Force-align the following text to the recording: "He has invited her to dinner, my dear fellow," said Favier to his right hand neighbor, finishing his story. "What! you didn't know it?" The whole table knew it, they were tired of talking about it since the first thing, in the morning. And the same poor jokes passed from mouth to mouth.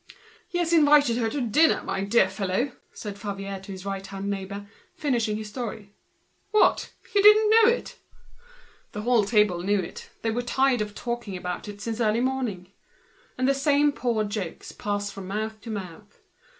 "He 0.47 0.57
has 0.57 0.73
invited 0.73 1.17
her 1.17 1.29
to 1.29 1.39
dinner, 1.39 1.83
my 1.83 2.03
dear 2.03 2.27
fellow," 2.27 2.71
said 2.91 3.19
Favier 3.19 3.59
to 3.59 3.71
his 3.71 3.85
right 3.85 4.03
hand 4.07 4.31
neighbor, 4.31 4.65
finishing 4.95 5.37
his 5.37 5.49
story. 5.49 5.93
"What! 6.49 6.91
you 7.13 7.21
didn't 7.21 7.51
know 7.51 7.65
it?" 7.67 7.97
The 8.93 9.01
whole 9.03 9.25
table 9.25 9.61
knew 9.61 9.79
it, 9.79 10.09
they 10.23 10.31
were 10.31 10.41
tired 10.41 10.81
of 10.81 10.95
talking 10.95 11.37
about 11.37 11.67
it 11.67 11.81
since 11.81 11.99
the 11.99 12.05
first 12.05 12.13
thing, 12.13 12.17
in 12.17 12.25
the 12.25 12.31
morning. 12.31 12.71
And 13.37 13.47
the 13.47 13.53
same 13.53 13.91
poor 13.91 14.23
jokes 14.23 14.71
passed 14.71 15.13
from 15.13 15.27
mouth 15.27 15.61
to 15.61 15.69
mouth. 15.69 16.19